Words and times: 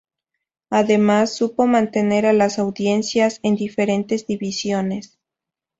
Además 0.71 1.31
supo 1.35 1.67
mantener 1.67 2.25
a 2.25 2.33
las 2.33 2.57
audiencias 2.57 3.39
en 3.43 3.55
diferentes 3.55 4.25
divisiones. 4.25 5.19